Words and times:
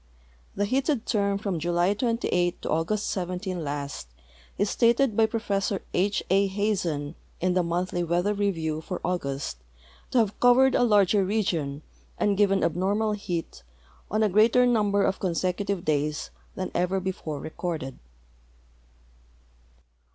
The 0.55 0.65
heated 0.65 1.05
term 1.05 1.37
from 1.37 1.59
July 1.59 1.93
28 1.93 2.63
to 2.63 2.71
August 2.71 3.07
17 3.11 3.63
last 3.63 4.07
is 4.57 4.67
stated 4.67 5.15
by 5.15 5.27
Prof. 5.27 5.71
H. 5.93 6.23
A. 6.31 6.47
Hazen 6.47 7.13
in 7.39 7.53
the 7.53 7.61
Moufhlg 7.61 8.07
Weathei 8.07 8.35
Beriew 8.35 8.81
for 8.83 8.99
August 9.05 9.57
to 10.09 10.17
have 10.17 10.39
covered 10.39 10.73
a 10.73 10.81
larger 10.81 11.23
region 11.23 11.83
and 12.17 12.35
given 12.35 12.63
abnormal 12.63 13.11
heat 13.11 13.61
on 14.09 14.23
a 14.23 14.29
greater 14.29 14.65
number 14.65 15.03
of 15.03 15.19
consecutive 15.19 15.85
days 15.85 16.31
than 16.55 16.71
ever 16.73 16.99
before 16.99 17.39
recorded. 17.39 17.99